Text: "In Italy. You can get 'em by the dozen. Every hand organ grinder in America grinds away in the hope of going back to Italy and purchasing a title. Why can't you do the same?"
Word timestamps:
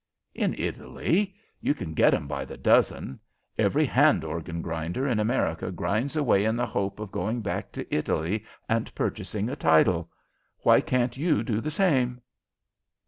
"In 0.33 0.55
Italy. 0.57 1.35
You 1.59 1.75
can 1.75 1.93
get 1.93 2.11
'em 2.15 2.27
by 2.27 2.43
the 2.43 2.57
dozen. 2.57 3.19
Every 3.59 3.85
hand 3.85 4.23
organ 4.23 4.63
grinder 4.63 5.07
in 5.07 5.19
America 5.19 5.71
grinds 5.71 6.15
away 6.15 6.43
in 6.43 6.55
the 6.55 6.65
hope 6.65 6.99
of 6.99 7.11
going 7.11 7.41
back 7.41 7.71
to 7.73 7.95
Italy 7.95 8.43
and 8.67 8.95
purchasing 8.95 9.47
a 9.47 9.55
title. 9.55 10.09
Why 10.63 10.81
can't 10.81 11.17
you 11.17 11.43
do 11.43 11.61
the 11.61 11.69
same?" 11.69 12.21